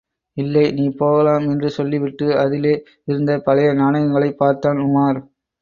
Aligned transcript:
இல்லை 0.37 0.71
நீ 0.71 0.89
போகலாம் 0.89 1.49
என்று 1.49 1.69
சொல்லிவிட்டு, 1.69 2.37
அதிலே 2.37 2.73
இருந்த 3.05 3.39
பழைய 3.39 3.73
நாணயங்களைப் 3.73 4.37
பார்த்தான், 4.37 4.77
உமார். 4.77 5.19